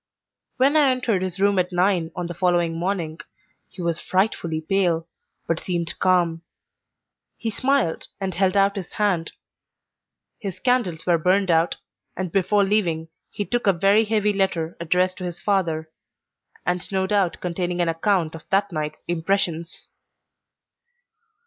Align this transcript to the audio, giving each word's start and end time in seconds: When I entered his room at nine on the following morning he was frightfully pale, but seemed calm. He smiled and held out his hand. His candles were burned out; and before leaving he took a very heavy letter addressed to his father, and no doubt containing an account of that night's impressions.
When 0.57 0.75
I 0.75 0.89
entered 0.89 1.21
his 1.21 1.39
room 1.39 1.59
at 1.59 1.71
nine 1.71 2.09
on 2.15 2.25
the 2.25 2.33
following 2.33 2.75
morning 2.79 3.19
he 3.69 3.83
was 3.83 3.99
frightfully 3.99 4.59
pale, 4.59 5.07
but 5.45 5.59
seemed 5.59 5.99
calm. 5.99 6.41
He 7.37 7.51
smiled 7.51 8.07
and 8.19 8.33
held 8.33 8.57
out 8.57 8.75
his 8.77 8.93
hand. 8.93 9.33
His 10.39 10.59
candles 10.59 11.05
were 11.05 11.19
burned 11.19 11.51
out; 11.51 11.75
and 12.17 12.31
before 12.31 12.63
leaving 12.63 13.09
he 13.29 13.45
took 13.45 13.67
a 13.67 13.73
very 13.73 14.05
heavy 14.05 14.33
letter 14.33 14.75
addressed 14.79 15.17
to 15.17 15.23
his 15.23 15.39
father, 15.39 15.91
and 16.65 16.91
no 16.91 17.05
doubt 17.05 17.39
containing 17.39 17.79
an 17.79 17.87
account 17.87 18.33
of 18.33 18.49
that 18.49 18.71
night's 18.71 19.03
impressions. 19.07 19.89